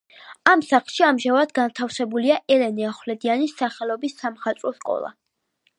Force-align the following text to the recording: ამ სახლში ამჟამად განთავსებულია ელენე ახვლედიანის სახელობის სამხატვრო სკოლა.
ამ 0.51 0.61
სახლში 0.67 1.03
ამჟამად 1.07 1.53
განთავსებულია 1.59 2.39
ელენე 2.57 2.89
ახვლედიანის 2.93 3.55
სახელობის 3.61 4.21
სამხატვრო 4.25 4.75
სკოლა. 4.81 5.19